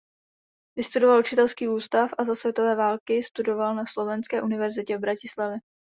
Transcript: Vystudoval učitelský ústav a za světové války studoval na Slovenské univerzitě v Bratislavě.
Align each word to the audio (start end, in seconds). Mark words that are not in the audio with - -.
Vystudoval 0.77 1.19
učitelský 1.19 1.67
ústav 1.67 2.13
a 2.17 2.23
za 2.23 2.35
světové 2.35 2.75
války 2.75 3.23
studoval 3.23 3.75
na 3.75 3.83
Slovenské 3.85 4.41
univerzitě 4.41 4.97
v 4.97 5.01
Bratislavě. 5.01 5.57